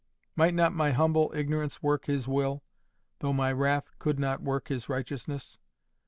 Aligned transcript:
—Might 0.35 0.55
not 0.55 0.73
my 0.73 0.93
humble 0.93 1.31
ignorance 1.35 1.83
work 1.83 2.07
His 2.07 2.27
will, 2.27 2.63
though 3.19 3.33
my 3.33 3.51
wrath 3.51 3.91
could 3.99 4.17
not 4.17 4.41
work 4.41 4.69
His 4.69 4.89
righteousness? 4.89 5.59